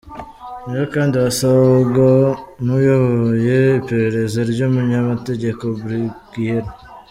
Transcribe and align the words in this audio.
Ni 0.67 0.73
we 0.81 0.85
kandi 0.95 1.15
wasaga 1.23 2.09
n’uyoboye 2.65 3.57
iperereza 3.79 4.39
ry’umunyamategeko 4.51 5.63
Bruguiere. 5.81 6.69